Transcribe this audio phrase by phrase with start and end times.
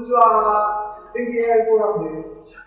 [0.00, 0.98] にちは。
[1.12, 2.64] 天気 AI フォーラムです。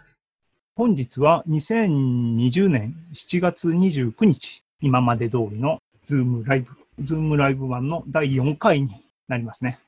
[0.76, 6.67] 本日は2020年7月29日、今まで通りのズームライブ、
[7.04, 9.80] ズームライブ版の第4回になりますね。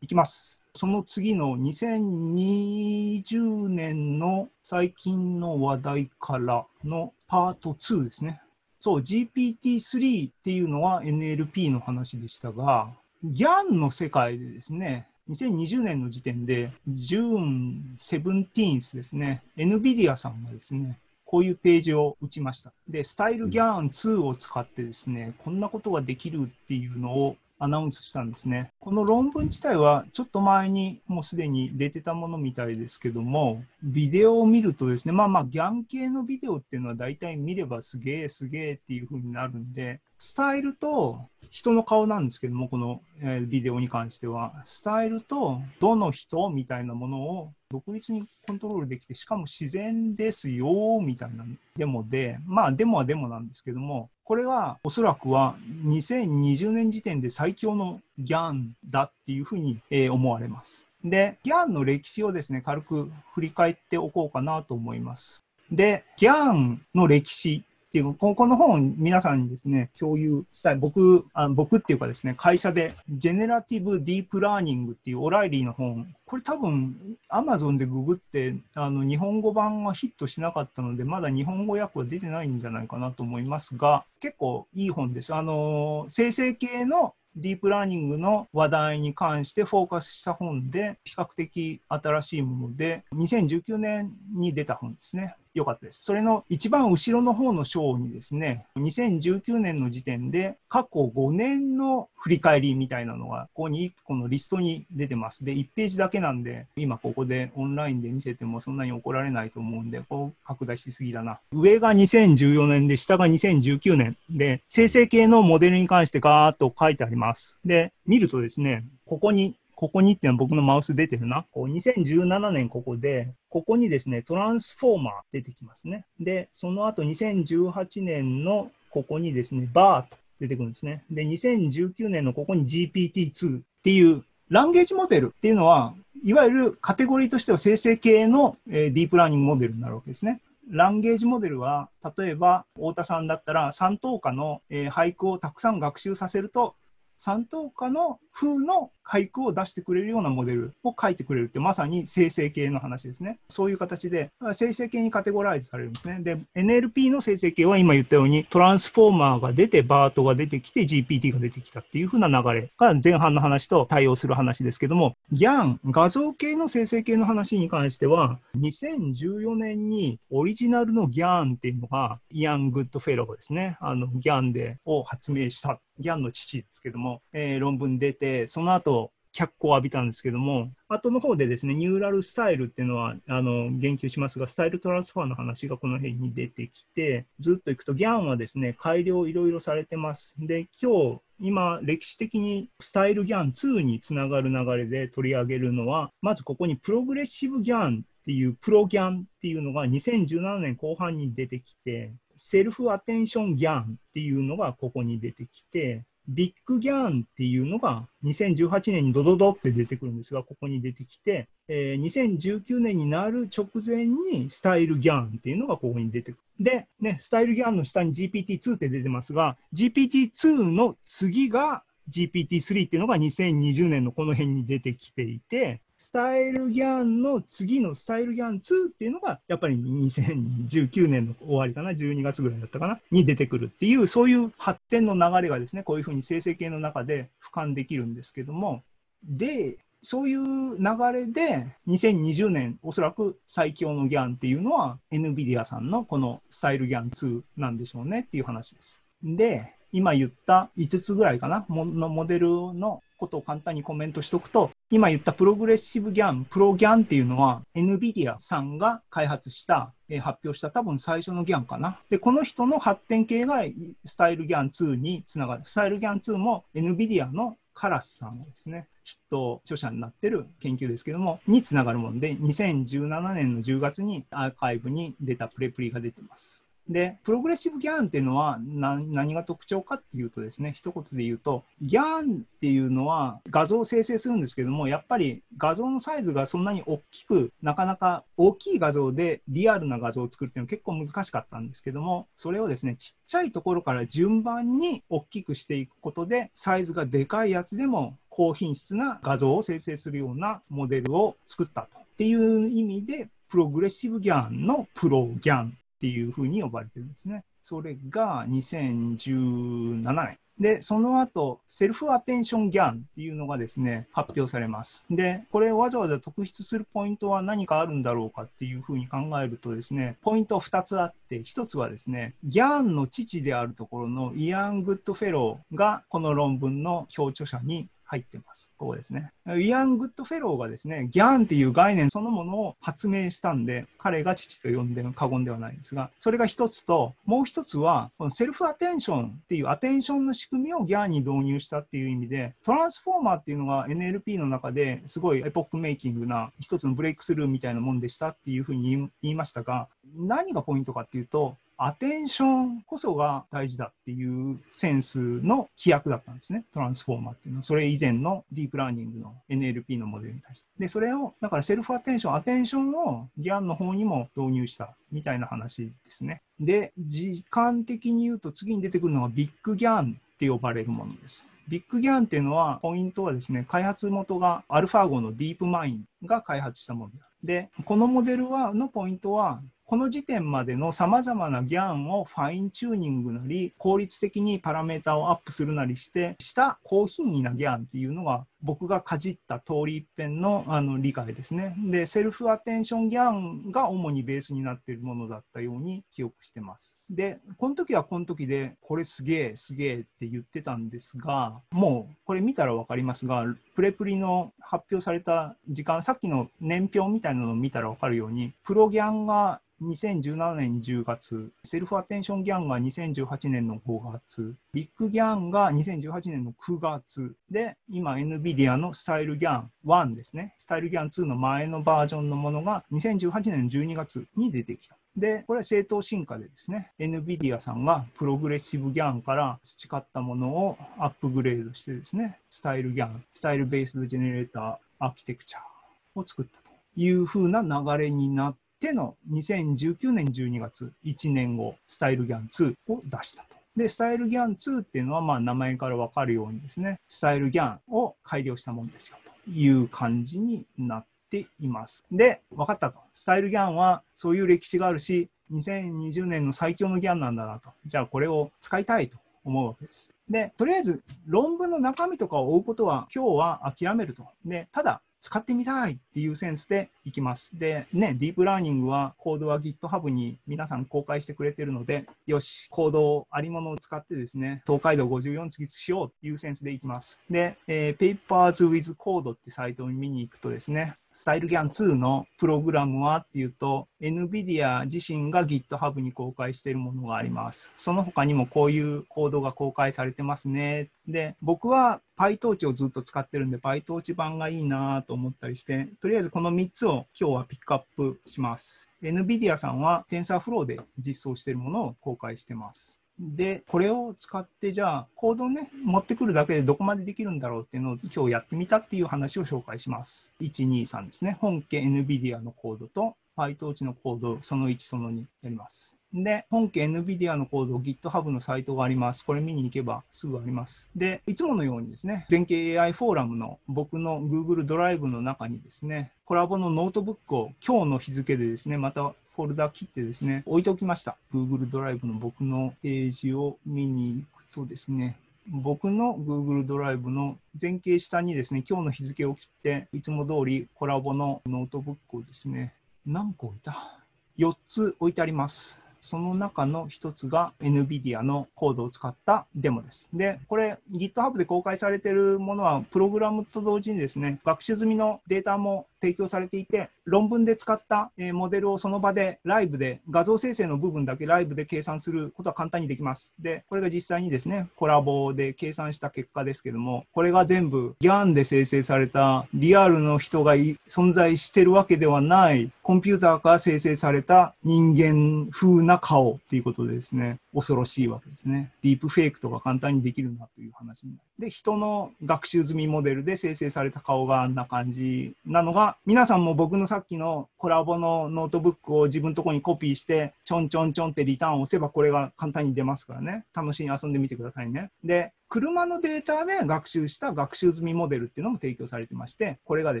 [0.00, 0.60] いきます。
[0.74, 8.42] その次の2020年の最近の話題からのパート2ですね。
[8.80, 12.92] そう、GPT-3 っていうのは NLP の話でしたが、
[13.24, 22.72] GAN の世界でですね、2020年の時点で、ジューン17ですね、NVIDIA さんがですね、こういうページを打ちました。
[22.88, 28.70] で、スタイルギャーン2を使ってですね、こんなことができるっていうのをアナウンスしたんですね。
[28.78, 43.00] この論文自体はちょっと前にもうすでに出てたものみたいですけども、ビデオを見るとですね、まあまあ、ギャン系のビデオっていうのは大体見ればすげえすげえっていう風になるんで、スタイルと人の顔なんですけども、この、
[43.46, 51.44] ビデオに関しては、スタイルとどの人みたいなものを独立にコントロールできて、しかも自然ですよみたいな
[51.76, 55.56] デモで、まあデモはデモなんですけども、これはおそらくは
[55.86, 60.86] 2020年時点で最強の GAN だっていうふうに、思われます。
[61.04, 65.44] で、 GAN の歴史をですね、軽く振り返っておこうかなと思います。
[65.70, 67.64] で、 GAN の歴史
[67.96, 70.76] っていう、この本を皆さんにですね、共有したい。
[70.76, 76.94] 僕、あ僕っていうかですね、会社で、 Generative Deep Learning っていうオライリーの本、これ多分、
[77.30, 85.34] アマゾンでググって、あの、日本語版がヒットしなかったので、まだ日本語訳は出てないんじゃないかなと思いますが、結構いい本です。
[85.34, 95.36] あの、生成系のディープラーニングの話題に関してフォーカスした本で、比較的新しいもので、2019年に出た本ですね。
[95.56, 96.04] 良かったです。
[96.04, 105.44] それの一番後ろの方の章にですね、2019年の時点で過去5年の振り返りみたいなのが、ここに1個のリストに出てます。
[105.44, 111.40] で、1ページだけなんで、今ここでオンラインで見せてもそんなに怒られないと思うんで、こう拡大しすぎだな。
[111.52, 117.58] 上が2014年で、下が2019年で、生成系のモデルに関してガーッと書いてあります。
[117.64, 121.44] で、見るとですね、ここにここにっていうのは僕のマウス出てるな。
[121.52, 126.06] こう2017年ここで、ここにですね、トランスフォーマー出てきますね。
[126.18, 131.04] で、その後2018年のここにですね、バーと出てくるんですね。
[131.10, 135.94] で、2019年のここに GPT-2 っていうランゲージモデルっていうのは、
[136.24, 140.40] いわゆるカテゴリーとしては生成系の、えー、ディープラーニングモデルになるわけですね。
[140.70, 146.74] ランゲージモデルは、例えば、太田さんだったら、3等価の、えー、俳句をたくさん学習させると、
[147.16, 153.38] 三等価の風の俳句を出してくれるようなモデルを書いてくれるってまさに生成系の話ですね。
[153.48, 156.18] そういう形で生成系にカテゴライズされるんですね。
[156.20, 173.78] で、NLP の生成系は今言ったようにトランスフォーマーが出て、バートが出てきて、GPT が出てきたっていう風な流れが前半の話と対応する話ですけども、GAN、画像系の生成系の話に関しては、2014年にオリジナルの GAN っていうのが、イアン・グッドフェローですね。
[173.80, 190.36] あの、GAN でを発明したギャンの父ですけども、えー、論文出て、その後、脚光を浴びたんですけども、後の方でですね、ニューラルスタイルっていうのは、あの、言及しますが、スタイルトランスファーの話がこの辺に出てきて、ずっといくと、ギャンはですね、改良いろいろされてます。
[190.38, 216.64] で、今日、今、歴史的にスタイルギャン2につながる流れで取り上げるのは、まずここにプログレッシブギャンっていうプロギャンっていうのが2017年後半に出てきて、セルフアテンションギャンっていうのがここに出てきて、ビッグギャンっていうのが2018年にドドドって出てくるんですが、ここに出てきて、えー、2019年になる直前にスタイルギャンっていうのがここに出てくる。
[216.64, 238.82] で、ね、スタイルギャンの下に GPT-2 って出てますが、GPT-2 の次が GPT-3 っていうのが2020年のこの辺に出てきていて、スタイルギャンの次のスタイルギャン2っていうのが、やっぱり2019年の終わりかな、12月ぐらいだったかな、に出てくるっていう、そういう発展の流れがですね、こういうふうに生成系の中で俯瞰できるんですけども、
[239.24, 249.00] で、そういう流れで、2020年、おそらく最強のギャンっていうのは、NVIDIA さんのこのスタイルギャン2なんでしょうねっていう話です。
[249.24, 261.98] で、今言った5つぐらいかな、のモデルのことを簡単にコメントしておくと、今言ったプログレッシブギャン、プロギャンっていうのは NVIDIA さんが開発した、発表した多分最初のギャンかな。
[262.08, 263.64] で、この人の発展系が
[264.04, 265.62] スタイルギャン2につながる。
[265.64, 268.86] スタイルギャン2も NVIDIA のカラスさんですね。
[269.02, 276.65] ヒット著者になってる研究ですけども、につながるもので、2017年の10月にアーカイブに出たプレプリが出てます。
[276.88, 301.98] で、プログレッシブギャンっていうのは何が特徴かっていうとですね、一言で言うと、ギャンっていうのは画像を生成するんですけども、やっぱり画像のサイズがそんなに大きく、なかなか大きい画像でリアルな画像を作るっていうのは結構難しかったんですけども、それをですね、ちっちゃいところから順番に大きくしていくことで、サイズがでかいやつでも高品質な画像を生成するようなモデルを作ったと。
[301.98, 307.44] っていう意味で、プログレッシブギャンのプロギャンっていうふうに呼ばれてるんですね。
[307.62, 310.38] それが2017年。
[310.58, 315.04] で、その後、セルフアテンションギャンっていうのがですね、発表されます。
[315.10, 328.72] で、これわざわざ特筆するポイントは何かあるんだろうかっていうふうに考えるとですね、ポイント2つあって、1つはですね、ギャンの父であるところのイアン・グッドフェローがこの論文の表著者に入ってます。
[328.76, 329.32] ここですね。
[329.58, 356.64] イアン・グッドフェローがですね、 GAN っていう概念そのものを発明したんで、彼が父と呼んでも過言ではないんですが、それが一つと、もう一つは、この self-attention っていう attention の仕組みを GAN に導入したっていう意味で、 Transformer っていうのが NLP の中ですごいエポックメイキングな一つのブレイクスルーみたいなもんでしたっていうふうに言いましたが、何がポイントかっていうと、 attention こそが大事だっていうセンスの規約だったんですね。
[356.72, 357.64] Transformer っていうのは。
[357.64, 360.66] それ以前のディープラーニングの NLP のモデルに対して。
[360.78, 366.40] で、それを、だから self-attention、attention を GAN の方にも導入したみたいな話ですね。
[366.58, 371.46] で、時間的に言うと次に出てくるのがビッグギャンって呼ばれるものです。
[371.68, 377.12] ビッグギャンっていうのは、ポイントはですね、開発元がアルファ号のディープマインが開発したもの
[377.42, 391.76] で、このモデルはのポイントは、この時点までのさまざまなギャンをファインチューニングなり、効率的にパラメータをアップするなりして、した高品位なギャンっていうのが僕がかじった通り一遍のあの理解ですね。
[391.78, 396.98] で、セルフアテンションギャンが主にベースになっているものだったように記憶してます。
[397.08, 403.44] で、この時はこの時で、これすげえ、すげえって言ってたんですが、もうこれ見たら分かりますが、
[403.76, 420.54] プレプリの発表された時間、さっきの年表みたいなのを見たら分かるように、プロギャンが2017年10月、セルフアテンションギャンが2018年の5月、ビッグギャンが2018年の9月で、今 NVIDIA のスタイルギャン1ですね。
[420.56, 424.96] スタイルギャン2の前のバージョンのものが2018年の12月に出てきた。
[425.14, 443.56] で、これは正当進化でですね、NVIDIA さんがプログレッシブギャンから培ったものをアップグレードしてですね、スタイルギャン、スタイルベースドジェネレーターアーキテクチャーを作ったというふうな流れになって、ての2019年12月、1年後、スタイルギャン2を出したと。
[443.76, 452.04] で、スタイルギャン2っていうのは、まあ、名前からわかるようにですね、スタイルギャンを改良したものですよという感じになっています。
[452.10, 452.98] で、分かったと。
[453.14, 457.70] スタイルギャンはそういう歴史があるし、2020年の最強のギャンなんだなと。
[457.84, 460.10] じゃあこれを使いたいと思うわけです。
[460.28, 464.26] で、とりあえず論文の中身とかを追うことは今日は諦めると。
[464.44, 467.58] で、ただ使ってみたいっていうセンスでいきます。
[467.58, 477.20] で、ね、ディープラーニングはコードは GitHub に皆さん公開してくれてるので、よし、コードをありものを使ってですね、東海道54次しようっていうセンスでいきます。
[477.28, 487.72] で、えー、Papers with Code ってサイトを見に行くとですね、スタイルギャン2のプログラムはっていうと、NVIDIA 自身が GitHub に公開しているものがあります。
[487.78, 490.90] その他にもこういうコードが公開されてますね。
[491.08, 498.90] で、僕は PyTorch をずっと使ってるんで、PyTorch 版がいいなと思ったりして、とりあえずこの3つを今日はピックアップします。
[499.02, 503.00] NVIDIA さんは TensorFlow で実装しているものを公開してます。
[503.18, 510.32] で、これを使ってじゃあコードをね、持ってくるだけでどこまでできるんだろうっていうのを今日やってみたっていう話を紹介します。
[510.40, 511.38] 1、2、3ですね。
[511.40, 515.96] 本家 NVIDIA のコードと PyTorch のコードその1、その2やります。
[516.12, 519.24] で、本家 NVIDIA のコード、GitHub のサイトがあります。
[519.24, 520.90] これ見に行けばすぐあります。
[520.96, 531.18] で、いつものようにですね、全景 AI フォーラムの僕の Google ドライブの中にですね、コラボのノートブックを今日の日付でですね、またフォルダ切ってですね、置いておきました。
[531.32, 542.72] Google ドライブの僕のページを見に行くとですね、僕の Google ドライブの前景下にですね、今日の日付を切って、いつも通りコラボのノートブックをですね、
[543.04, 544.00] 何個置いた
[544.38, 545.85] ?4 つ置いてあります。
[546.00, 550.08] その中の一つが NVIDIA のコードを使ったデモです。
[550.12, 563.34] で、これ GitHub で公開されているものは、プログラムと同時にですね、学習済みのデータも提供されていて、論文で使ったモデルをその場でライブで、画像生成の部分だけライブで計算することは簡単にできます。
[563.40, 578.72] で、これが実際にですね、コラボで計算した結果ですけども、これが全部 GAN で生成されたリアルの人が存在してるわけではない、コンピューターから生成された人間風な顔っていうことでですね、恐ろしいわけですね。
[578.82, 581.22] ディープフェイクとか簡単にできるなという話になる。
[581.38, 593.44] で、人の学習済みモデルで生成された顔があんな感じなのが、皆さんも僕のさっきのコラボのノートブックを自分のとこにコピーして、ちょんちょんちょんってリターンを押せばこれが簡単に出ますからね。
[593.54, 594.90] 楽しみに遊んでみてくださいね。
[595.04, 600.00] で、車のデータで学習した学習済みモデルっていうのも提供されてまして、これがで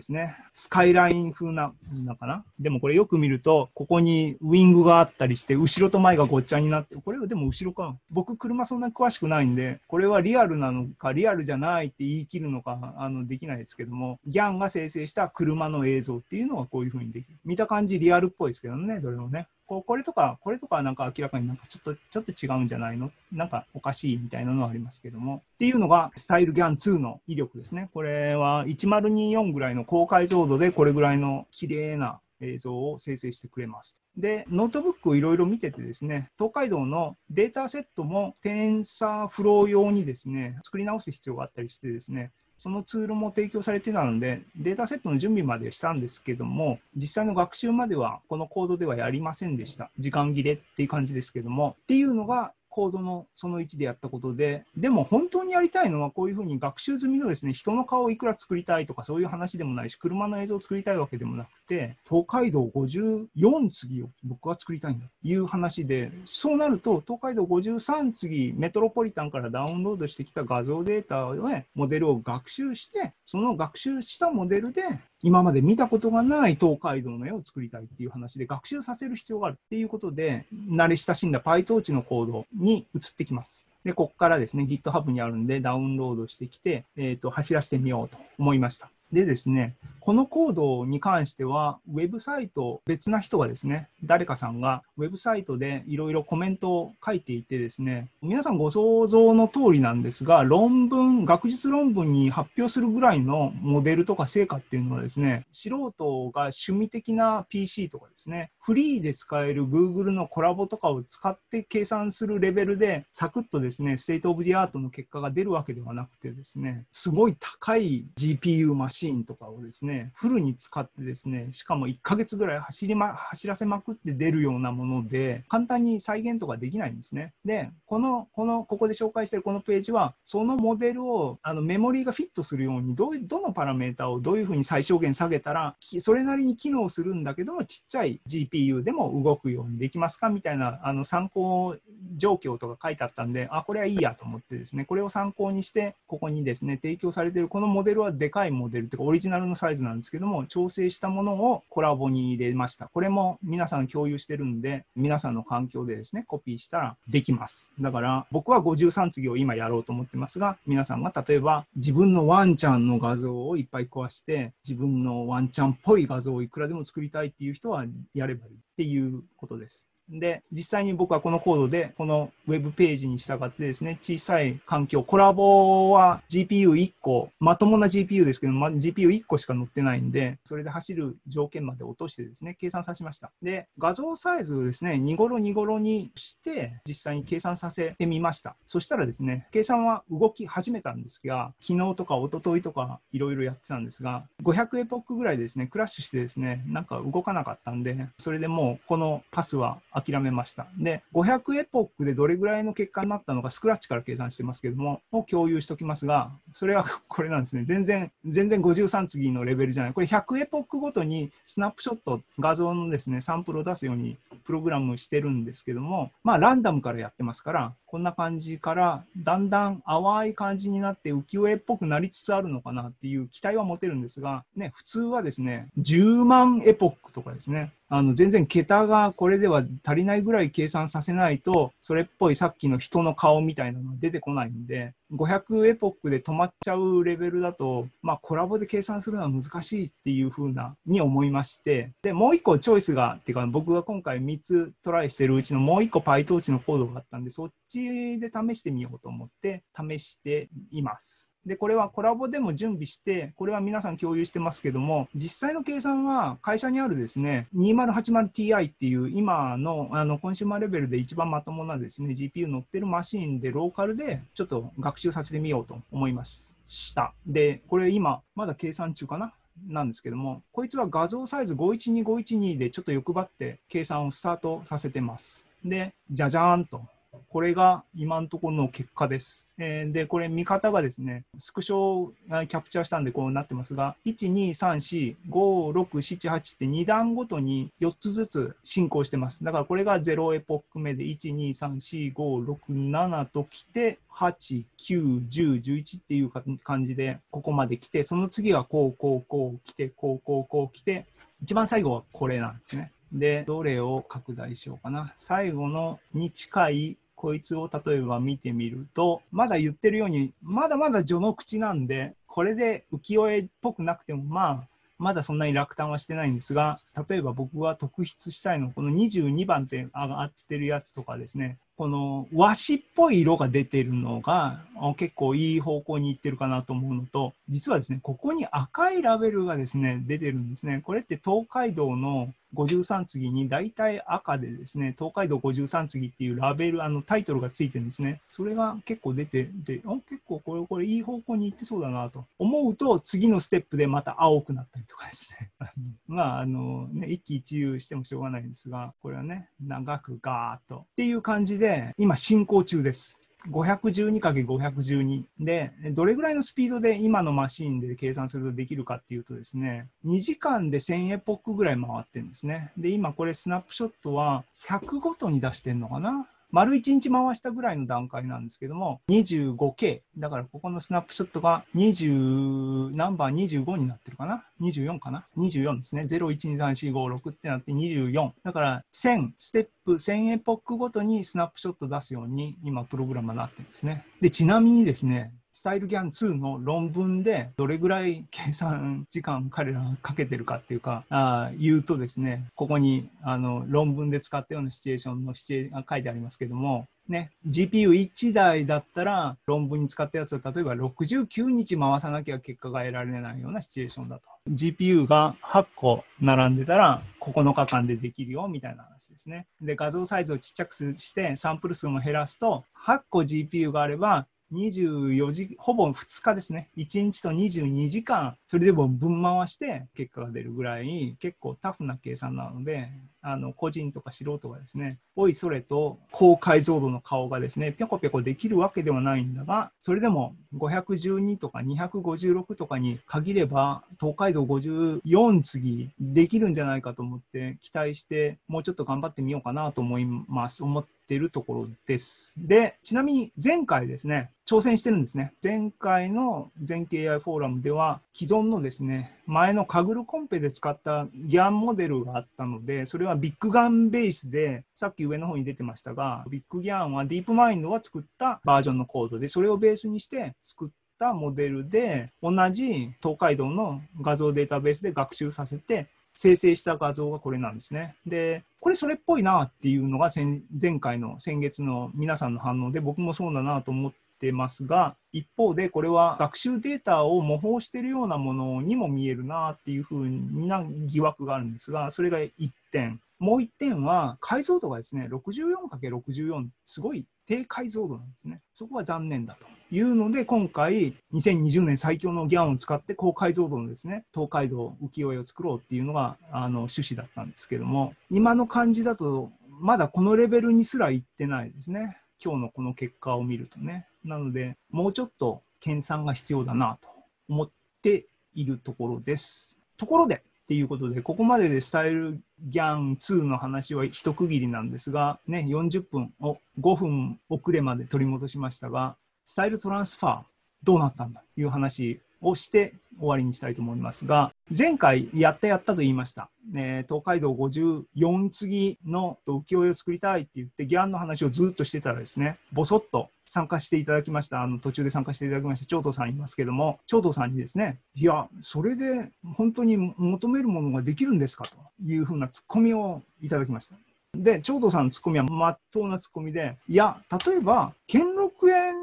[0.02, 1.72] すね、スカイライン風な、
[2.04, 2.44] なかな？
[2.58, 7.96] でもこれよく見ると、ここにウィングがあったりして、後ろと前がごっちゃになって、これはでも後ろか。
[8.10, 17.38] 僕車そんなに詳しくないんで、これはリアルなのか、リアルじゃないって言い切るのか、あの、できないですけども、 GAN が生成した車の映像っていうのがこういう風にできる。
[17.44, 19.46] 見た感じリアルっぽいですけどね、どれもね。
[19.66, 23.10] ここれとか、これとかなんか明らかになんかちょっと、ちょっと違うんじゃないの？
[23.32, 25.42] なんかおかしいみたいなのはありますけども。
[25.54, 27.90] っていうのが、 StyleGAN2 の威力ですね。
[27.92, 33.98] これは1024ぐらいの高解像度でこれぐらいの綺麗な映像を生成してくれます。
[34.16, 49.90] で、ノートブックをいろいろ見ててですね、東海道のデータセットも TensorFlow 用にですね、作り直す必要があったりしてですね、そのツールも提供されてたので、データセットの準備までしたんですけども、実際の学習まではこのコードではやりませんでした。
[49.98, 74.82] 時間切れっていう感じですけども、っていうのがコードのその1でやったことで、でも本当にやりたいのはこういうふうに学習済みのですね、人の顔をいくら作りたいとかそういう話でもないし、車の映像を作りたいわけでもなくて、東海道54次を僕は作りたいんだという話で、そうなると東海道53次メトロポリタンからダウンロードしてきた画像データでモデルを学習して、その学習したモデルで
[75.26, 83.68] 今まで見たことがない東海道の絵を作りたいっていう話で学習させる必要があるっていうことで、慣れ親しんだ PyTorch のコードに移ってきます。
[83.84, 88.88] で、ここからですね、GitHub にあるんでダウンロードしてきて、えっ、ー、と、走らせてみようと思いました。
[89.12, 89.74] でですね、
[90.06, 127.34] このコードに関しては、ウェブサイト、別な人がですね、誰かさんがウェブサイトでいろいろコメントを書いていてですね、皆さんご想像の通りなんですが、論文、学術論文に発表するぐらいのモデルとか成果っていうのはですね、素人が趣味的な PC とかですね、フリーで使える Google のコラボとかを使って計算するレベルで、サクッとですね、 state of the art の結果が出るわけではなくてですね、すごい高い GPU マシーンとかをですね、フルに使ってですね、しかも1ヶ月ぐらい走り、ま、走らせまくって出るようなもので、簡単に再現とかできないんですね。
[127.44, 140.28] で、この、この、ここで紹介しているこのページは、そのモデルを、あの、メモリーがフィットするように、どうどのパラメータをどういうふうに最小限下げたら、それなりに機能するんだけども、ちっちゃい GPU CPU でも動くようにできますか？
[140.28, 141.76] みたいなあの参考
[142.16, 152.88] 状況とか書いてあったんで、あ、これはいいやと思ってですね、これを参考にして、ここにですね、提供されているこのモデルはでかいモデルっていうか、オリジナルのサイズなんですけども、調整したものをコラボに入れました。
[152.88, 157.72] これも皆さん共有してるんで、皆さんの環境でですね、コピーしたらできます。
[157.80, 167.84] だから、僕は53次を今やろうと思ってますが、皆さんが例えば自分のワンちゃんの画像をいっぱい壊して、自分のワンちゃんっぽい画像をいくらでも作りたいっていう人は
[168.14, 169.88] やればっていうことです。
[170.08, 183.32] で、実際に僕はこのコードで、このウェブページに従ってですね、小さい環境、コラボは GPU1 個、まともな GPU ですけど、ま、GPU1 個しか載ってないんで、それで走る条件まで落としてですね、計算させました。
[183.42, 188.56] で、画像サイズをですね、2頃2頃にして、実際に計算させてみました。
[188.66, 200.66] そしたらですね、計算は動き始めたんですが、昨日とか一昨日とかいろいろやってたんですが、500エポックぐらいですね、クラッシュしてですね、なんか動かなかったんで、それでもうこのパスは諦めました。
[200.78, 207.64] で、500エポックでどれぐらいの結果になったのか、スクラッチから計算してますけども、を共有しておきますが、それは これなんですね。
[207.64, 209.92] 全然、全然53次のレベルじゃない。
[209.94, 251.30] これ100エポックごとにスナップショット、画像のですね、サンプルを出すようにプログラムしてるんですけども、まあ、ランダムからやってますから、こんな感じから、だんだん淡い感じになって浮世絵っぽくなりつつあるのかなっていう期待は持てるんですが、ね、普通はですね、10万エポックとかですね、あの全然桁がこれでは足りないぐらい計算させないと、それっぽいさっきの人の顔みたいなのが出てこないんで、500エポックで止まっちゃうレベルだと、まあ、コラボで計算するのは難しいっていうふうな、に思いまして、で、もう一個チョイスが、っていうか僕が今回3つトライしてるうちのもう一個 PyTorch のコードがあったんで、そっちで試してみようと思って試しています。
[251.46, 266.24] で、これはコラボでも準備して、これは皆さん共有してますけども、実際の計算は会社にあるですね、2080Ti っていう今のあのコンシューマーレベルで一番まともなですね、GPU 乗ってるマシンでローカルでちょっと学習させてみようと思いま。
[266.24, 267.14] した。
[267.24, 269.32] で、これ今、まだ計算中かな？
[269.68, 275.46] なんですけども、こいつは画像サイズ512、512でちょっと欲張って計算をスタートさせてます。
[275.64, 276.82] で、じゃじゃーんと。
[277.28, 279.46] これが今のところの結果です。
[279.58, 282.12] えーで、これ見方がですね、スクショを
[282.46, 289.44] キャプチャーしたんでこうなってますが、1、2、3、4、5、6、7、8って2段ごとに4つずつ進行してます。
[289.44, 301.06] だからこれが0エポック目で、1、2、3、4、5、6、7と来て、8、9、10、11っていう感じで、ここまで来て、その次はこう、こう、こう来て、こう、こう、こう来て、
[301.42, 302.92] 一番最後はこれなんですね。
[303.12, 305.14] で、どれを拡大しようかな。
[305.16, 314.68] 最後のに近いこいつを例えば見てみると、まだ言ってるように、まだまだ序の口なんで、これで浮世絵っぽくなくても、まあ、
[314.98, 324.60] まだそんなに落胆はしてないんですが、例えば僕が特筆したいのは、この22番って上がってるやつとかですね、この和紙っぽい色が出てるのが
[324.96, 330.80] 結構いい方向にいってるかなと思うのと、実はですね、ここに赤いラベルがですね、出てるんですね。
[330.82, 338.20] これって東海道の53次に大体赤でですね、東海道53次っていうラベル、あのタイトルがついてるんですね。
[338.30, 345.50] それが結構出てて、あ結構これ、これいい方向に行ってそうだなと思うと、次のステップでまた青くなったりとかですね。
[346.06, 353.20] まあ、あの、ね、一喜一憂してもしょうがないんですが、これはね、長くガーッとっていう感じで、今進行中です。
[353.50, 362.72] 512×512 で、どれぐらいのスピードで今のマシーンで計算するとできるかっていうとですね、2時間で1000エポックぐらい回ってるんですね。
[362.76, 366.26] で、今これスナップショットは100ごとに出してるのかな？
[366.56, 370.00] 丸1日回したぐらいの段階なんですけども、25K。
[370.16, 376.06] だからここのスナップショットが20、ナンバー25になってるかな ?24 かな ?24 ですね。
[376.08, 378.30] 0、1、2、3、4、5、6ってなって24。
[378.42, 384.06] だから1000、ステップ1000エポックごとにスナップショット出すように今プログラムになってるんですね。
[384.22, 404.24] で、ちなみにですね、スタイルギャン2の論文でどれぐらい計算時間彼らがかけてるかっていうか、あ言うとですね、ここにあの論文で使ったようなシチュエーションのシチュエが書いてありますけども、ね、GPU1 台だったら論文に使ったやつを例えば69日回さなきゃ結果が得られないようなシチュエーションだと。
[404.50, 409.46] GPU が8個並んでたら9日間でできるよみたいな話ですね。
[409.62, 416.70] で、画像サイズをちっちゃくしてサンプル数も減らすと8個 GPU があれば24時、ほぼ2日ですね。
[416.76, 422.90] 1日と22時間、それでも分回して結果が出るぐらい、結構タフな計算なので、
[423.22, 440.62] あの個人とか素人がですね、おいそれと高解像度の顔がですね、ぴょこぴょこできるわけではないんだが、それでも512とか256とかに限れば、東海道54次できるんじゃないかと思って期待して、もうちょっと頑張ってみようかなと思います。
[440.62, 442.34] 思ってるところです。
[442.38, 445.32] で、ちなみに前回ですね、挑戦してるんですね。
[445.42, 460.68] 前回の全景 AI フォーラムでは、既存のですね、前のカグルコンペで使ったギャンモデルがあったので、それはビッグガンベースで、さっき上の方に出てましたが、ビッグギャンはディープマインドが作ったバージョンのコードで、それをベースにして作っ
[461.00, 467.96] たモデルで、同じ東海道の画像データベースで学習させて、生成した画像がこれなんですね。
[468.06, 482.30] で、これそれっぽいなっていうのが前回の先月の皆さんの反応で僕もそうだなと思ってますが、一方でこれは学習データを模倣しているようなものにも見えるなっていうふうな疑惑があるんですが、それが1
[482.72, 483.00] 点。
[483.18, 488.40] もう1点は解像度がですね、64×64、すごい低解像度なんですね。
[488.52, 501.96] そこは残念だというので、今回、2020年最強のギャンを使って高解像度のですね、東海道浮世絵を作ろうっていうのがあの趣旨だったんですけども、今の感じだと、まだこのレベルにすら行ってないですね。
[502.22, 503.86] 今日のこの結果を見るとね。
[504.06, 506.88] なので、もうちょっと研鑽が必要だなと
[507.28, 507.50] 思っ
[507.82, 509.58] ているところです。
[509.76, 520.22] ところで、っていうことで、ここまででスタイルギャン2の話は一区切りなんですが、ね、40分を5分遅れまで取り戻しましたが、スタイルトランスファー
[520.62, 526.30] どうなったんだという話をして終わりにしたいと思いますが、前回やったやったと言いました。
[526.54, 541.44] え東海道54次の浮世絵を作りたいって言って、ギャンの話をずっとしてたらですね、ぼそっと参加していただきました、あの途中で参加していただきました長藤さんいますけども、長藤さんにですね、いや、それで本当に求めるものができるんですか？
[541.44, 543.76] というふうなツッコミをいただきました。
[544.14, 548.75] で、長藤さんのツッコミはまっとうなツッコミで、いや、例えば、兼六園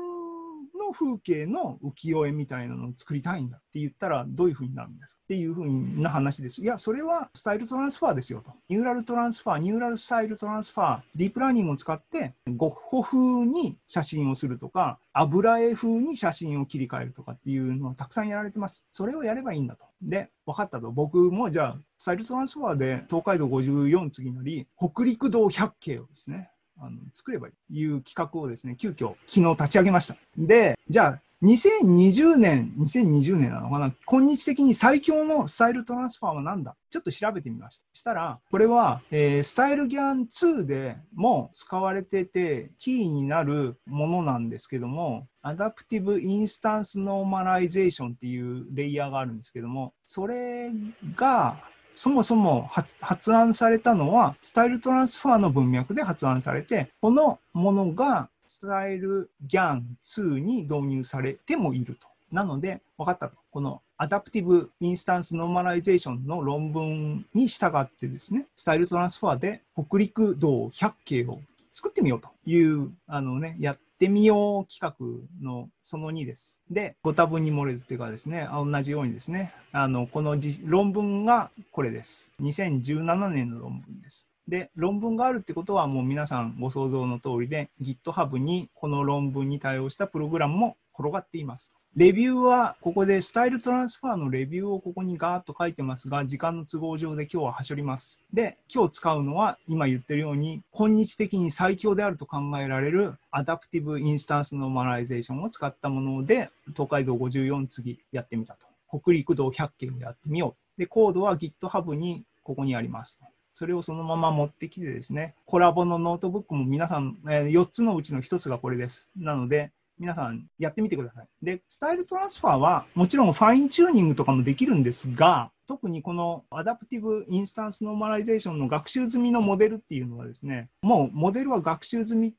[0.93, 5.21] 風景の浮世絵みたいなのを作りたいんだって言ったらどういうふうになるんですか？
[5.23, 6.61] っていうふうな話です。
[6.61, 8.51] いや、それは style transfer ですよと。
[8.69, 18.85] neural transfer、neural style transfer、ディープラーニングを使ってゴッホ風に写真をするとか、油絵風に写真を切り替えるとかっていうのはたくさんやられてます。
[18.91, 19.85] それをやればいいんだと。
[20.01, 20.91] で、分かったと。
[20.91, 26.49] 僕もじゃあ、 style transfer で東海道54次なり、北陸道100景をですね、
[26.79, 30.15] あの作ればいいという企画をですね、急遽昨日立ち上げました。
[30.37, 36.77] で、じゃあ、2020年、2020年なのかな今日的に最強の style transfer は何だ？
[36.89, 37.85] ちょっと調べてみました。
[37.93, 50.71] したら、これは、えー StyleGAN2 でも使われてて、キーになるものなんですけども、 adaptive instance normalization っていうレイヤーがあるんですけども、それ
[51.17, 51.57] が、
[51.93, 62.07] そもそも発案されたのは、 style transfer の文脈で発案されて、このものが StyleGAN2 に導入されてもいると。
[62.31, 63.37] なので、分かったと。
[63.51, 71.39] この adaptive instance normalization の論文に従ってですね、 style transfer で北陸道100景を
[71.73, 76.63] 作ってみようという、あのね、やってみよう企画のその2です。
[76.69, 82.33] で、ご多分に漏れずというかですね、同じようにですね、あの、この論文がこれです。
[82.41, 84.29] 2017年の論文です。
[84.47, 91.73] で、論文があるってことはもう皆さんご想像の通りで GitHub にこの論文に対応したプログラムも転がっています。
[91.95, 98.25] レビューはここで style transfer のレビューをここにガーッと書いてますが、時間の都合上で今日ははしょります。
[98.33, 108.65] で、今日使うのは今言ってるように、今日的に最強であると考えられる adaptive instance normalization を使ったもので、東海道54次やってみたと。
[108.89, 110.79] 北陸道100景をやってみよう。
[110.79, 113.25] で、コードは GitHub にここにありますと。
[113.53, 119.11] それをそのまま持ってきてですね、 Colab のノートブックも皆さん、え4つのうちの1つがこれです。
[119.15, 119.71] なので、
[120.03, 121.27] 皆さんやってみてください。
[121.41, 132.33] で、 style transfer はもちろんファインチューニングとかもできるんですが、特にこの adaptive instance normalization の学習済みのモデルっていうのはですね、もうモデルは学習済み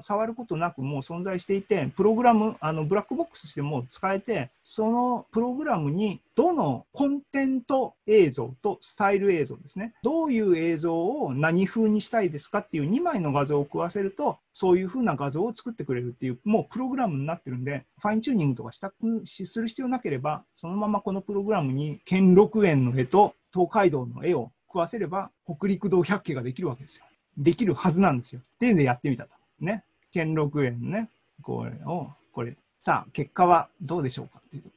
[0.00, 27.04] 触ることなくもう存在していて、プログラム、あのブラックボックスしても使えて、そのプログラムにどの content 映像とスタイル映像ですね、どういう映像を何風にしたいですかっていう2枚の画像を食わせると、そういう風な画像を作ってくれるっていう、もうプログラムになってるんで、ファインチューニングとかしたくしする必要なければ、そのままこのプログラムに兼六園の絵と東海道の絵を食わせれば、北陸道百景ができるわけですよ。
[27.36, 28.40] できるはずなんですよ。
[28.40, 29.35] っていうんでやってみたと。
[29.60, 29.84] ね。
[30.12, 31.10] 兼六園ね、
[31.42, 32.56] これを、これ。
[32.82, 34.70] さあ、結果はどうでしょうかっていうと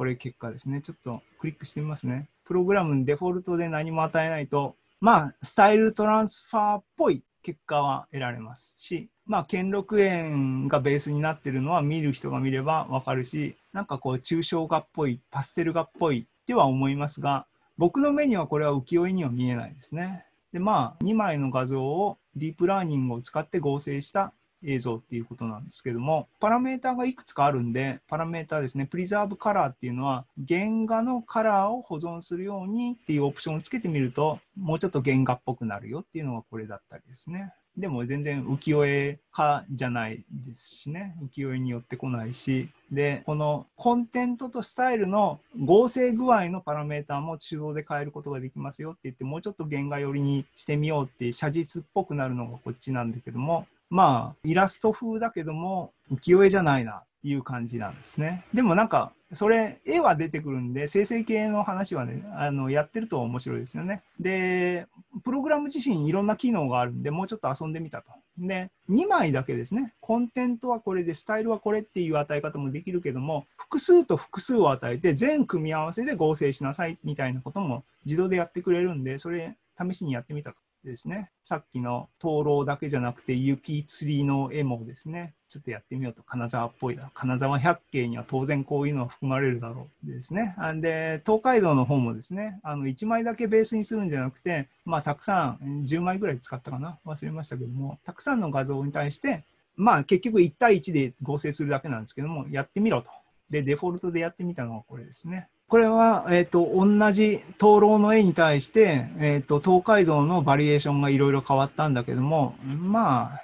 [0.00, 0.80] これ結果ですね。
[0.80, 2.30] ちょっとクリックしてみますね。
[2.46, 20.24] プログラムにデフォルトで何も与えないと、まあ、スタイルトランスファーっぽい結果は得られますし、まあ、兼六園がベースになってるのは見る人が見ればわかるし、なんかこう、抽象画っぽい、パステル画っぽいっては思いますが、僕の目にはこれは浮世絵には見えないですね。
[20.52, 24.32] で、まあ、2枚の画像をディープラーニングを使って合成した
[24.62, 37.54] 映像っていうことなんですけども、パラメータがいくつかあるんで、パラメータですね、プリザーブカラーっていうのは、原画のカラーを保存するようにっていうオプションをつけてみると、もうちょっと原画っぽくなるよっていうのがこれだったりですね。
[37.76, 58.44] でも全然浮世絵派じゃないですしね、浮世絵によってこないし、で、このコンテントとスタイルの合成具合のパラメーターも手動で変えることができますよって言って、もうちょっと原画寄りにしてみようって写実っぽくなるのがこっちなんだけども、まあ、イラスト風だけども、浮世絵じゃないなっていう感じなんですね。
[58.54, 64.02] でもなんか、それ、絵は出てくるんで、生成系の話はね、あの、やってると面白いですよね。
[64.18, 64.86] で、
[65.24, 68.10] プログラム自身いろんな機能があるんで、もうちょっと遊んでみたと。
[68.38, 69.92] で、2枚だけですね。
[70.00, 80.56] コンテントはこれで、スタイルはこれっていう与え方もできるけども、複数と複数を与えて、全組み合わせで合成しなさいみたいなことも自動でやってくれるんで、それ試しにやってみたと。
[80.84, 81.30] ですね。
[81.42, 87.10] さっきの灯籠だけじゃなくて雪釣りの絵もですね、ちょっとやってみようと、金沢っぽいな。
[87.14, 90.06] 金沢百景には当然こういうのは含まれるだろう。
[90.06, 90.54] でですね。
[90.76, 99.44] で、東海道の方もですね、あの、1枚だけベースにするんじゃなくて、まあ、たくさん、10枚ぐらい使ったかな忘れましたけども、たくさんの画像に対して、
[99.76, 103.08] まあ、結局1対1で合成するだけなんですけども、やってみろと。
[103.50, 105.48] で、デフォルトでやってみたのがこれですね。
[105.70, 113.40] これは、えっ、と、同じ灯籠の絵に対して、えっ、と、東海道のバリエーションがいろいろ変わったんだけども、まあ、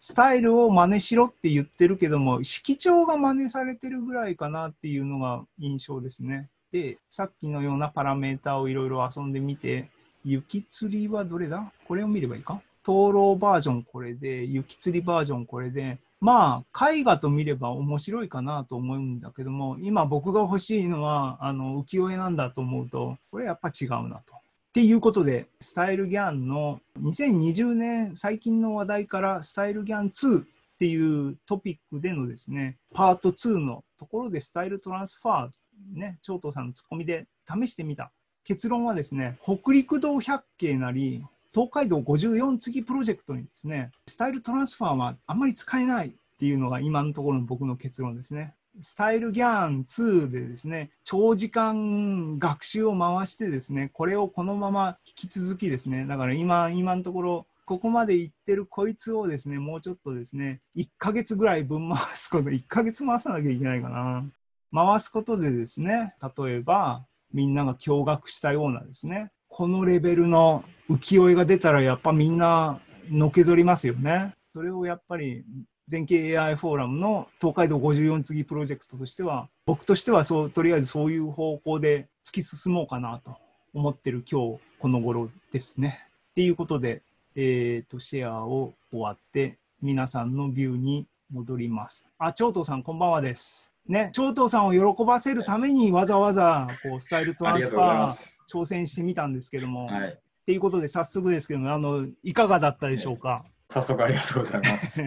[0.00, 6.48] スタイルを真似しろって言ってるけども、色調が真似されてるぐらいかなっていうのが印象ですね。
[6.72, 9.88] で、さっきのようなパラメータをいろいろ遊んでみて、
[10.24, 11.70] 雪釣りはどれだ？
[11.86, 12.60] これを見ればいいか？
[12.82, 24.34] 灯籠バージョンこれで、雪釣りバージョンこれで、まあ、絵画と見れば面白いかなと思うんだけども、今僕が欲しいのは、あの、浮世絵なんだと思うと、これやっぱ違うなと。
[24.34, 30.44] っていうことで、スタイルギャンの2020年最近の話題からスタイルギャン2っ
[30.78, 38.10] ていうトピックでのですね、パート2のところでスタイルトランスファー、ね、長藤さんのツッコミで試してみた。
[38.44, 48.54] 結論はですね、北陸道百景なり、東海道54次プロジェクトにですね、スタイルトランスファーはあんまり使えないっていうのが今のところの僕の結論ですね。
[48.80, 64.24] スタイルギャン2でですね、長時間学習を回してですね、これをこのまま引き続きですね、だから今、今のところ、ここまで行ってるこいつをですね、もうちょっとですね、1ヶ月ぐらい分回すこと、1ヶ月回さなきゃいけないかな。
[64.72, 72.80] 回すことでですね、例えば、みんなが驚愕したようなですね、このレベルの浮世絵が出たらやっぱみんな
[73.10, 74.34] のけぞりますよね。
[74.54, 75.44] それをやっぱり
[75.88, 83.36] 全景 AI フォーラムの東海道54次プロジェクトとしては、僕としてはそうとりあえずそういう方向で突き進もうかなと
[83.72, 86.06] 思ってる今日この頃ですね。
[86.30, 87.02] っていうことで、
[87.34, 92.06] えーと、シェアを終わって皆さんのビューに戻ります。
[92.18, 93.70] あ、長藤さんこんばんはです。
[93.86, 99.86] ね、長藤さんを喜ばせるためにわざわざこうスタイルトランスファー挑戦してみたんですけども。
[99.86, 103.44] はい、っていうことで早速ですけどもあのいかがだったでしょうか？
[103.70, 105.02] 早速ありがとうございます。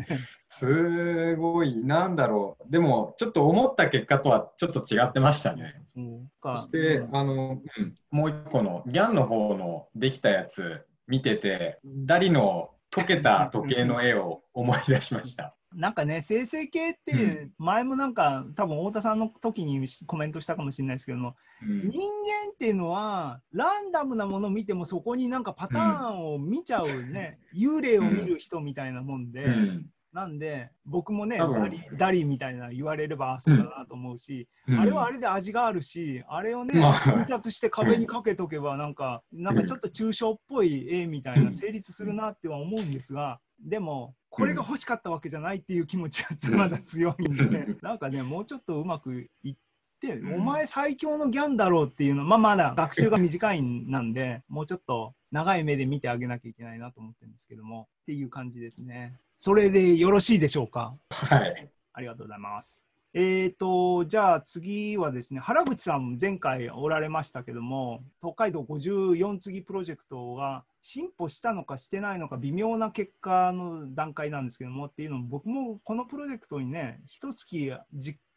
[0.49, 2.71] すごい、なんだろう。
[2.71, 5.81] でも、ちょっと思った結果とはちょっと違ってましたね。
[5.95, 15.55] うん、そして、うん、あの、うん、もう一個の、ギャンの方のできたやつ見てて、ダリの溶けた時計の絵を思い出しました。
[15.73, 36.73] なんかね、生成系って前もなんか、多分太田さんの時にコメントしたかもしれないですけども、うん、人間っていうのはランダムなものを見てもそこになんかパターンを見ちゃうね、うん、幽霊を見る人みたいなもんで、うん、なんで僕もねダリダリみたいな言われればそうだなと思うし、あれはあれで味があるしあれをね、
[37.17, 49.55] 印刷して壁にかけとけばなんかなんかちょっと抽象っぽい絵みたいな成立するなっては思うんですがでもこれが欲しかったわけじゃないっていう気持ちはまだ強いんで、ね、なんかね、もうちょっとうまくいっ
[49.99, 59.19] て、お前最強のギャンだろうっていうの、まあまだ学習が短いなんで、もうちょっと長い目で見てあげなきゃいけないなと思ってるんですけども、っていう感じですね。
[59.37, 60.95] それでよろしいでしょうか？
[61.09, 61.69] はい。
[61.93, 62.85] ありがとうございます。
[63.13, 77.73] えーと、じゃあ次はですね、原口さん前回おられましたけども、東海道54次プロジェクトが進歩したのかしてないのか微妙な結果の段階なんですけどもっていうのも僕もこのプロジェクトにね、一月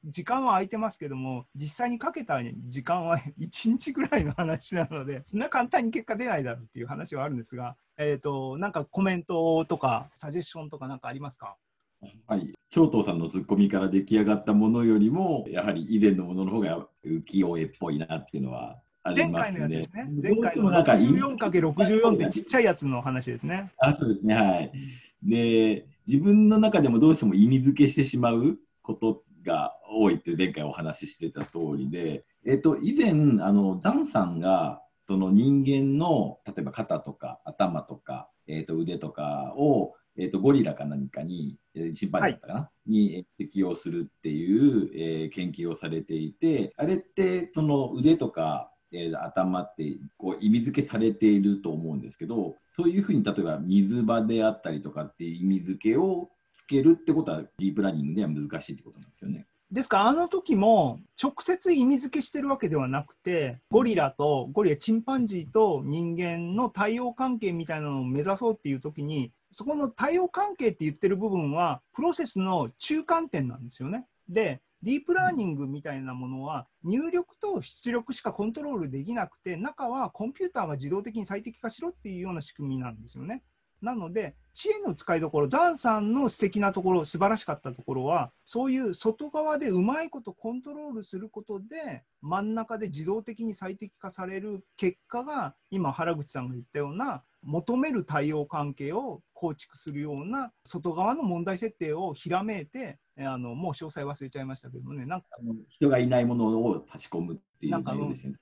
[0.07, 11.57] 時間は空いてますけども、実際にかけた時間は 1日ぐらいの話なので、そんな簡単に結果出ないだろうっていう話はあるんですが、えーと、なんかコメントとかサジェッションとかなんかありますか？
[12.27, 19.59] はい、長藤さんのツッコミから出来上がったものよりも、やはり以前のものの方が浮世絵っぽいなっていうのはありますね。
[19.59, 20.09] 前回のやつですね。
[20.23, 23.71] 前回の 14×64 ってちっちゃいやつの話ですね。
[23.79, 24.73] あそうですね、はい。
[25.23, 59.47] で、自分の中でもどうしても意味付けしてしまうことが多いって前回お話ししてた通りで、えっ、と、以前、あの、ザンさんが、その人間の例えば肩とか頭とか、えー、と腕とかをえーと、ゴリラか何かに、えー、チンパンジーだったかな、はい、に適用するっていう、えー、研究をされていてあれってその腕とか、えー、頭ってこう意味付けされていると思うんですけどそういうふうに例えば水場であったりとかっていう意味付けをつけるってことはディープラーニングでは難しいってことなんですよね。
[59.75, 74.07] ですからあの時も直接意味付けしてるわけではなくてゴリラとゴリラチンパンジーと人間の対応関係みたいなのを目指そうっていう時にそこの対応関係って言ってる部分はプロセスの中間点なんですよね。
[74.29, 83.43] でディープラーニングみたいなものは入力と出力しかコントロールできなくて中はコンピューターが自動的に最適化しろっていうような仕組みなんですよね。
[83.81, 105.05] なので知恵の使いどころザンさんの素敵なところ素晴らしかったところはそういう外側でうまいことコントロールすることで真ん中で自動的に最適化される結果が今原口さんが言ったような求める対応関係を構築するような外側の問題設定をひらめいてあのもう詳細忘れちゃいましたけどね。
[105.05, 105.27] なんか
[105.69, 107.41] 人がいないものを差し込む。
[107.57, 107.95] っていうなんか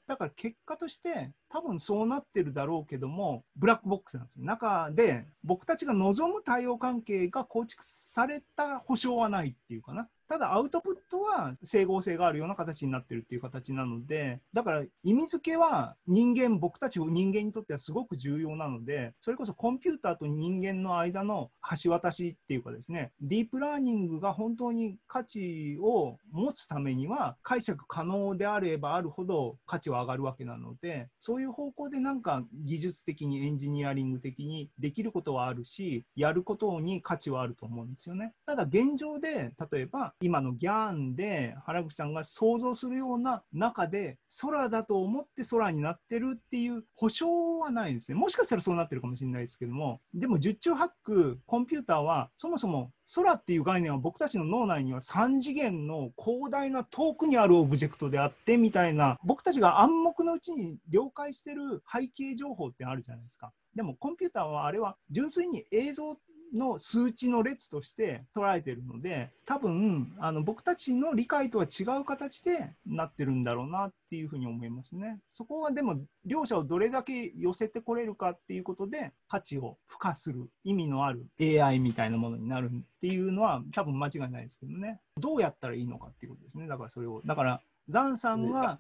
[0.07, 4.45] だから結果として多分そうなってるだろうけどもブラックボックスなんですよ。
[4.45, 10.09] 中で僕たちが望む対応関係が構築された保証はないっていうかな。
[10.33, 21.51] ただアウトプットは整合性があるような形になってるっていう形なのでだから意味付けは人間僕たち人間にとってはすごく重要なのでそれこそコンピューターと人間の間の
[21.83, 38.33] 橋渡しっていうかですねディープラーニングが本当に価値を持つためには解釈可能であればあるるほど価値は上がるわけなので、そういう方向でなんか技術的にエンジニアリング的にできることはあるし、やることに価値はあると思うんですよね。
[38.47, 48.19] ただ現状で、例えば今のギャーンで原口さんが想像するような中で、空だと思って空になってるっていう保証はないですね。
[48.19, 63.53] もしかしたらそうなってるかもしれないですけども、でも十中八九、コンピューターはそもそも空っていう概念は僕たちの脳内には3次元の広大な遠くにあるオブジェクトであってみたいな僕たちが暗黙のうちに了解してる背景情報ってあるじゃないですか。
[63.75, 66.17] でもコンピューターはあれは純粋に映像
[66.53, 75.19] の数値の列として捉えてるので多分あの僕たちの理解とは違う形でなってるんだろうなっていうふうに思いますね。
[75.31, 85.01] そこはでも両者をどれだけ寄せてこれるかっていうことで価値を付加する意味のある AI みたいなものになるっていうのは多分間違いないですけどね。
[85.17, 86.67] どうやったらいいのかっていうことですね。
[86.67, 87.23] だからそれを。
[87.25, 88.79] だからザンさんが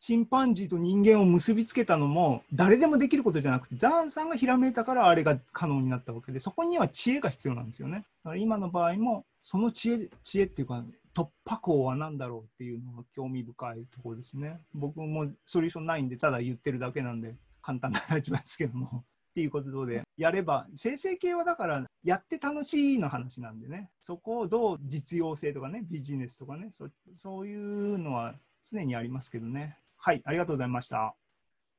[0.00, 8.06] チンパンジーと人間を結びつけたのも誰でもできることじゃなくてザーンさんがひらめいたからあれが可能になったわけでそこには知恵が必要なんですよね。
[8.24, 10.82] だから今の場合もその知恵知恵っていうか
[11.14, 14.58] 突破口は何だろうっていうのが興味深いところですね。
[14.72, 19.04] 僕もソリューションないんでただ言ってるだけなんで簡単な立場ですけども。
[19.30, 26.70] っていうことでやれば生成系はだからやって楽しいの話なんでねそこをどう実用性とかねビジネスとかね
[27.14, 28.34] そういうのは
[28.68, 31.14] 常にありますけどねはいありがとうございました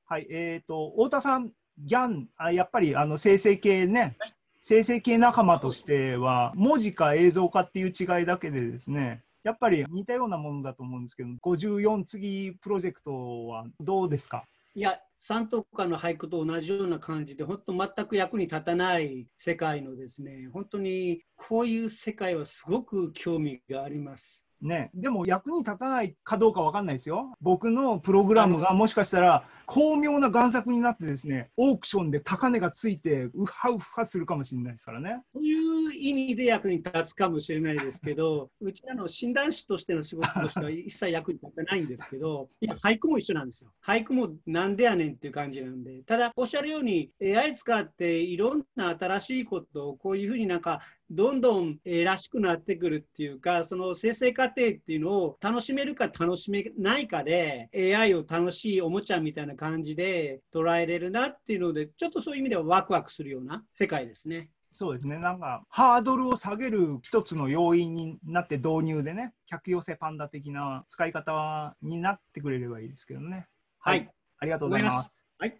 [0.05, 14.45] はいえっ、ー、と太田さんギャンあやっぱりあの生成系ね、はい、生成系仲間としては文字か映像かっていう違いだけでですねやっぱり似たようなものだと思うんですけど54次プロジェクトはどうですか？
[14.73, 24.47] いや、三とかの俳句と同じような感じで、本当全く役に立たない世界のですね、本当にこういう世界はすごく興味があります。
[24.61, 27.35] ね、でも役に立たないかどうかわかんないですよ。
[27.41, 35.21] 僕のプログラムがもしかしたら巧妙な贋作になってですね、オークションで高値がついてウハウハするかもしれないですからね。
[35.33, 43.71] そういう意味で役に立つかもしれないですけど、 うちの診断士としての仕事としては一切役に立ってないんですけど、いや、俳句も一緒なんですよ。
[43.83, 50.81] 俳句もなんでやねんっていう感じなんで、ただおっしゃるように AI 使っていろんな新しいことをこういうふうになんか
[51.13, 64.49] どんどん、えー、らしくなってくるっていうか、その生成過程っていうのを楽しめるか楽しめないかで、AI を楽しいおもちゃみたいな感じで捉えれるなっていうので、ちょっとそういう意味ではワクワクするような世界ですね。
[64.71, 73.47] そうですね、なんかハードルを下げる一つの要因になって導入でね、客寄せパンダ的な使い方になってくれればいいですけどね。
[73.79, 75.27] はい、はい、ありがとうございます。
[75.37, 75.59] はい、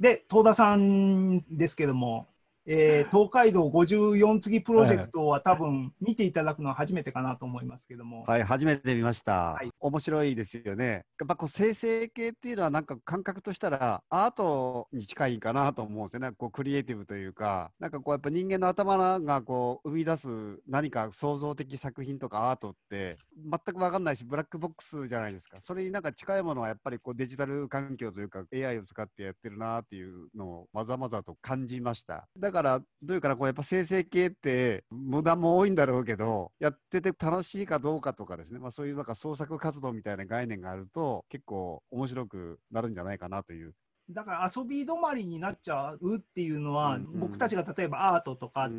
[0.00, 2.26] で、東田さんですけども、
[2.70, 8.24] えー、東海道54次プロジェクトは多分見ていただくのは初めてかなと思いますけども。
[8.24, 9.54] はい、初めて見ました。
[9.54, 11.06] はい、面白いですよね。
[11.18, 16.32] やっぱこう生成系っていうのはなんか感覚としたらアートに近いかなと思うんですよね。
[16.36, 25.58] こうクリエイティブというか、なんかこうやっぱ人間の頭がこう生み出す何か創造的作品とかアートって全く分かんないしブラックボックスじゃないですか。
[25.62, 32.28] それになんか近いものはやっぱりこうデジタル環境というか AI を使ってやってるなっていうのをまざまざと感じました。
[32.38, 43.74] だからからどういうかなこうやっぱ生成系って無駄も多いんだろうけどやってて楽しいかどうかとかですね、まあ、そういうなんか創作活動みたいな概念があると結構面白くなるんじゃないかなという
[44.10, 48.70] だから遊び止まりになっちゃうっていうのは、うんうん、僕たちが例えばアートとか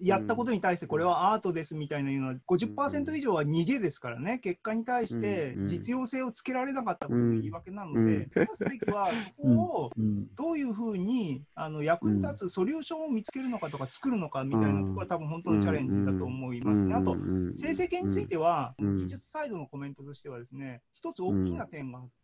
[0.00, 4.38] やったことに対してこれはアートですみたいなのは50%以上は逃げですからね。
[4.38, 9.90] 結果に対して実用性をつけられなかったことの言い訳なので目指すべきはそ こを
[10.34, 16.84] どういうふうにあの役に立つソリューションを見つけるのかとか作るのかみたいなところは多分本当のチャレンジだと思います。
[16.84, 16.94] ね。
[16.94, 17.16] あと
[17.56, 22.19] 生成系については技術サイドのコメントとしてはですね一つ大きな点があってで、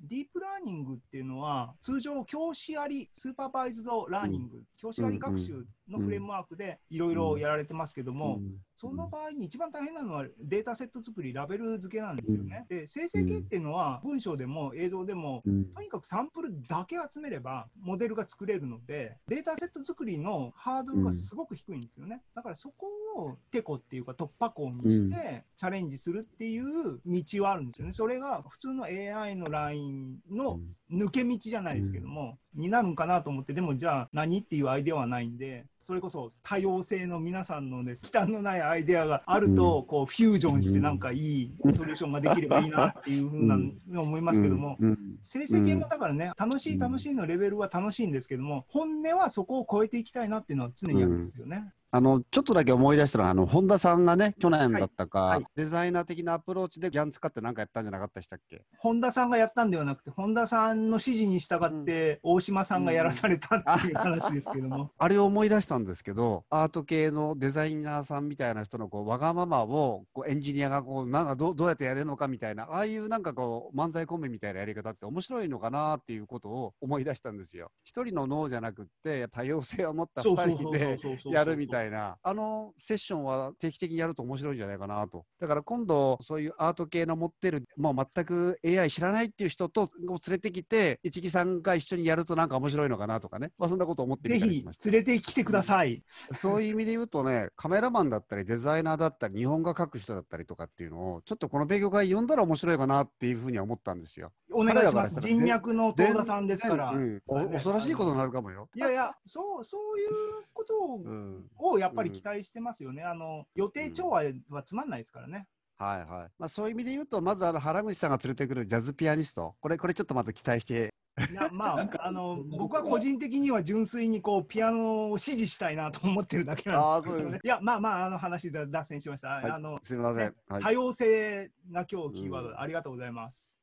[0.00, 8.40] ディープラーニングっていうのは、通常教師あり supervised learning、教師あり学習のフレームワークでいろいろやられてますけども、
[8.74, 12.66] その場合に一番大変なのはデータセット作り、ラベル付けなんですよね。
[12.68, 15.42] で、生成系っていうのは文章でも映像でも、
[15.74, 22.22] とにかくサンプルだけ集めればモデルが作れるので、データセット作りのハードルがすごく低いんですよね。
[22.34, 27.92] だからそこをテコっていうか突破口にしてチャレンジするっていう道はあるんですよね。
[27.92, 30.60] それが普通の AI のラインの
[30.92, 43.56] 抜け道じゃないですけども、になるんかなと思って、でもじゃあ何っていうアイデアはないんで、それこそ多様性の皆さんのね、忌憚のないアイデアがあると、こうフュージョンしてなんかいいソリューションができればいいなっていうふうな
[44.00, 44.78] 思いますけども、
[45.22, 51.72] 成績もだからね、楽しい楽しいのレベルは楽しいんですけども、本音はそこを超えていきたいなっていうのは常にあるんですよね。
[51.96, 55.36] あのちょっとだけ思い出したのは、あの本田さんがね、去年だったか、はい。
[55.36, 58.62] はいデザイナー的なアプローチでギャン使って何かやったんじゃなかったでしたっけ？
[58.76, 64.90] 本田さんがやったんではなくて、本田さんの指示に従って、大島さんがやらされたっていう話ですけども。
[64.98, 77.70] あれを思い出したんですけど、アート系のデザイナーさんみたいな人のこうわがままをこうエンジニアがこうなんかどうどうやってやれるのかみたいな、ああいうなんかこう漫才コンビみたいなやり方って面白いのかなっていうことを思い出したんですよ。
[77.84, 80.98] 一人の脳じゃなくって多様性を持った二人で
[81.30, 85.24] やるみたいな、あのセッションは定期的にやると面白いんじゃないかなと。
[85.40, 94.90] だから今度、そういうアート系の持ってる、もう全く AI 知らないっていう人とを連れてきて、一木さんが一緒にやるとなんか面白いのかなとかね、まあ、そんなこと思ってぜひみたりしました。
[94.90, 96.02] 連れてきてください。
[96.34, 104.32] そういう意味で言うとね、カメラマンだったり、デザイナーだったり、日本画描く人だったりとかっていうのを、ちょっとこの勉強会呼んだら面白いかなっていうふうには思ったんですよ。
[104.56, 105.20] お願いします。
[105.20, 106.90] 人脈の遠田さんですから。
[106.90, 108.68] うん、お恐ろしいことになるかもよ。
[108.74, 110.08] いやいや、そう、そういう
[110.52, 113.02] ことをうんをやっぱり期待してますよね。
[113.02, 115.46] あの予定調和はつまんないですからね。
[115.78, 116.30] はいはい。
[116.38, 120.90] まあそういう意味で言うと、まずあの原口さんが連れてくるジャズピアニスト、これ、これちょっとまた期待して。
[121.30, 127.40] いやまああの僕は個人的には純粋にこうピアノを指示したいなと思ってるだけなんですけどあーそうでね。
[127.42, 129.28] いやまあまああの話で脱線しました。
[129.28, 130.34] はいあのすみません。
[130.46, 133.55] はい多様性が今日キーワードありがとうございます。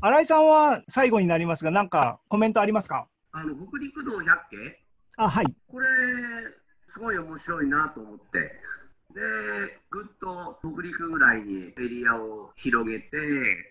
[0.00, 3.08] 新井さんは最後になりますが、なんかコメントありますか？
[3.32, 4.78] あの北陸道百景？
[5.16, 5.46] あはい。
[5.66, 5.88] これ
[6.86, 8.38] すごい面白いなと思って。
[9.12, 9.20] で
[9.90, 13.08] ぐっと北陸ぐらいにエリアを広げて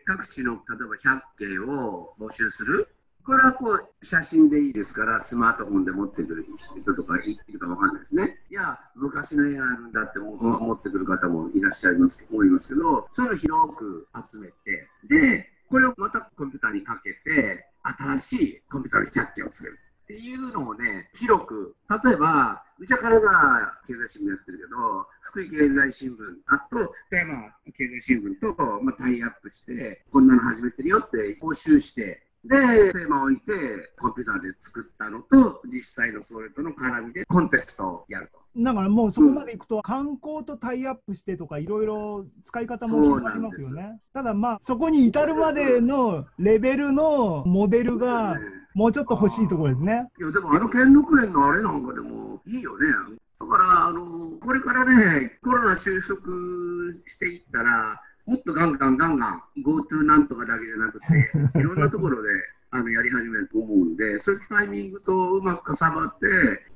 [0.06, 2.90] 各地の例えば百景を募集する。
[3.26, 6.46] これはこう写真でいいですからスマートフォンで持ってくる
[6.78, 8.38] 人とかいるかわかんないですね。
[8.50, 26.16] いや昔の絵があるんだって思持ってくる方もいらっしゃいます思いますけどそういうのを広く集めてでこれをまたコンピューターにかけて新しいコンピューターの百景をするっていうのをね、広く、例えば、うちは金沢経済新聞やってるけど、福井経済新聞、
[26.46, 26.78] あと
[27.10, 33.44] 富山経済新聞と、まあ、タイアップして、こんなの始めてるよって募集して、で、テーマを置いて、
[34.00, 38.40] コンピューターで作ったのと、実際のそれとの絡みでコンテストをやると。
[38.60, 44.00] だからもうそこまでいくと、観光とタイアップしてとか、いろいろ使い方も広がりますよね。
[44.14, 50.08] ただまあ、そこに至るまでのレベルのモデルがねもうちょっと欲しいところですね。
[50.20, 52.86] いや、でもあの兼六園のあれなんかでもいいよね。
[53.40, 56.16] だから、あの、これからね、コロナ収束
[57.08, 62.30] していったら、もっとガンガンガンガン GoTo なんとかだけじゃなくて、 いろんなところで
[62.72, 66.28] あのやり始めると思うんで、そういうタイミングとうまく重なって、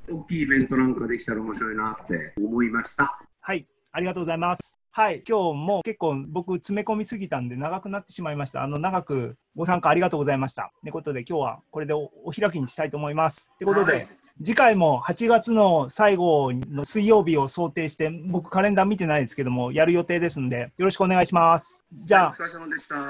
[0.09, 3.21] 大きいイベントなんかできたら面白いなって思いました。
[3.41, 4.77] はい、ありがとうございます。
[4.91, 8.63] はい、今日も結構僕詰め込みすぎたんで長くなってしまいました。
[8.63, 10.71] あの長くご参加ありがとうございました。
[10.81, 13.51] ということで今日はこれでおお開きにしたいと思います。
[13.57, 21.83] ということで、はい次回も8月の最後の水曜日を想定して僕カレンダー見てないですけどもやる予定ですのでよろしくお願いします。
[22.03, 22.31] じゃあ。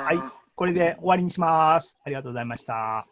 [0.03, 1.97] はいこれで終わりにします。
[2.03, 3.10] ありがとうございました。